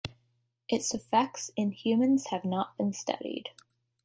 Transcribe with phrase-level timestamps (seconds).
[0.67, 3.51] Its effects in humans have not been studied.